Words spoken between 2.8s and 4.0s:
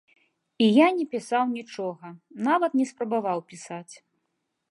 спрабаваў пісаць.